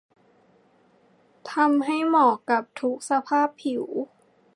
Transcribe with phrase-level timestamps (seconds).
[1.51, 3.83] ทำให้เหมาะกับทุกสภาพผิว